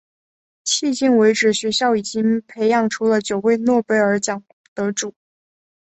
[0.65, 4.43] 迄今为止学校已经培养出了九位诺贝尔奖
[4.73, 5.13] 得主。